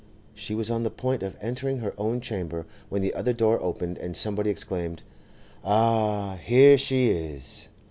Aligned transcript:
She 0.33 0.55
was 0.55 0.71
on 0.71 0.81
the 0.81 0.89
point 0.89 1.21
of 1.21 1.37
entering 1.41 1.77
her 1.77 1.93
own 1.95 2.21
chamber, 2.21 2.65
when 2.89 3.03
the 3.03 3.13
other 3.13 3.33
door 3.33 3.61
opened, 3.61 3.99
and 3.99 4.17
somebody 4.17 4.49
exclaimed, 4.49 5.03
'Ah, 5.63 6.37
here 6.37 6.75
she 6.79 7.09
is! 7.11 7.67